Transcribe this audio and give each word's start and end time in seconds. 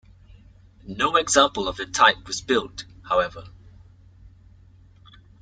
No 0.87 1.15
example 1.17 1.67
of 1.67 1.77
the 1.77 1.85
type 1.85 2.25
was 2.25 2.41
built, 2.41 2.85
however. 3.03 3.47